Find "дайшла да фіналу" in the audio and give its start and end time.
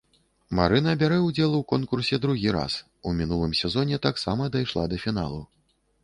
4.55-5.39